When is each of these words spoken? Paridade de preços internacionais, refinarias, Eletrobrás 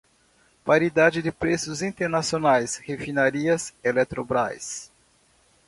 Paridade 0.65 1.21
de 1.21 1.31
preços 1.31 1.83
internacionais, 1.83 2.75
refinarias, 2.77 3.71
Eletrobrás 3.83 4.91